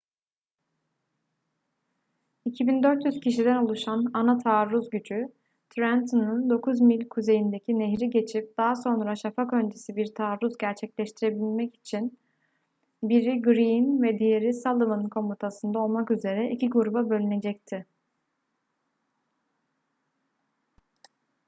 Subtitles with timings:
[2.47, 5.33] 2.400 kişiden oluşan ana taarruz gücü
[5.69, 12.17] trenton'un dokuz mil kuzeyindeki nehri geçip daha sonra şafak öncesi bir taarruz gerçekleştirmek için
[13.03, 17.85] biri greene ve diğeri sullivan komutasında olmak üzere iki gruba bölünecekti